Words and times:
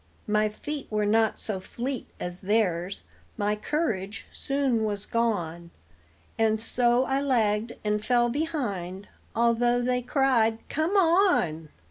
My 0.25 0.49
feet 0.49 0.87
were 0.89 1.05
not 1.05 1.39
so 1.39 1.59
fleet 1.59 2.07
as 2.19 2.41
theirs, 2.41 3.03
my 3.37 3.55
courage 3.55 4.25
soon 4.33 4.83
was 4.83 5.05
gone, 5.05 5.69
And 6.39 6.59
so 6.59 7.05
I 7.05 7.21
lagged 7.21 7.73
and 7.83 8.03
fell 8.03 8.27
behind, 8.27 9.09
although 9.35 9.83
they 9.83 10.01
cried 10.01 10.57
"Come 10.69 10.97
on!" 10.97 11.69